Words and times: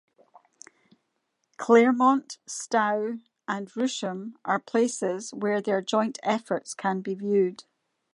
Claremont, 1.57 2.39
Stowe, 2.47 3.19
and 3.47 3.71
Rousham 3.75 4.33
are 4.43 4.57
places 4.57 5.29
where 5.31 5.61
their 5.61 5.83
joint 5.83 6.17
efforts 6.23 6.73
can 6.73 7.01
be 7.01 7.13
viewed. 7.13 7.65